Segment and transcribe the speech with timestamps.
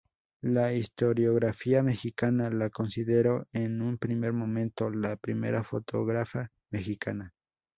[0.41, 7.35] La historiografía mexicana la consideró en un primer momento la primera fotógrafa mexicana.